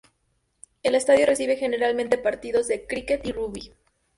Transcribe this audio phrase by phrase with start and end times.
[0.81, 3.71] El estadio recibe generalmente partidos de críquet y rugby.